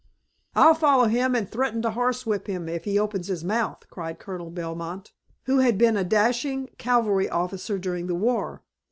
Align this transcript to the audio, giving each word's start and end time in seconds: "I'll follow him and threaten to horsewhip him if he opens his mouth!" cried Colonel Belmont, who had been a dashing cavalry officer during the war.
"I'll 0.55 0.73
follow 0.73 1.05
him 1.05 1.35
and 1.35 1.47
threaten 1.47 1.83
to 1.83 1.91
horsewhip 1.91 2.47
him 2.47 2.67
if 2.67 2.85
he 2.85 2.97
opens 2.97 3.27
his 3.27 3.43
mouth!" 3.43 3.85
cried 3.91 4.17
Colonel 4.17 4.49
Belmont, 4.49 5.11
who 5.43 5.59
had 5.59 5.77
been 5.77 5.95
a 5.95 6.03
dashing 6.03 6.71
cavalry 6.79 7.29
officer 7.29 7.77
during 7.77 8.07
the 8.07 8.15
war. 8.15 8.63